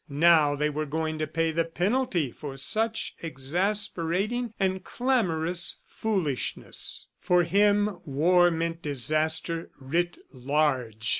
Now 0.29 0.55
they 0.55 0.71
were 0.71 0.87
going 0.87 1.19
to 1.19 1.27
pay 1.27 1.51
the 1.51 1.63
penalty 1.63 2.31
for 2.31 2.57
such 2.57 3.13
exasperating 3.21 4.51
and 4.59 4.83
clamorous 4.83 5.75
foolishness. 5.87 7.05
For 7.19 7.43
him 7.43 7.99
war 8.03 8.49
meant 8.49 8.81
disaster 8.81 9.69
writ 9.79 10.17
large. 10.33 11.09